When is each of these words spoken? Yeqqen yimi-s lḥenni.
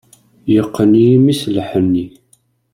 Yeqqen 0.53 0.91
yimi-s 1.03 1.41
lḥenni. 1.55 2.05